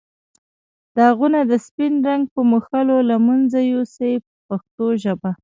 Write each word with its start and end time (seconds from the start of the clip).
داغونه 0.97 1.39
د 1.51 1.53
سپین 1.65 1.93
رنګ 2.07 2.23
په 2.33 2.39
مښلو 2.51 2.97
له 3.09 3.15
منځه 3.27 3.57
یو 3.71 3.81
سئ 3.95 4.13
په 4.25 4.31
پښتو 4.47 4.85
ژبه. 5.03 5.31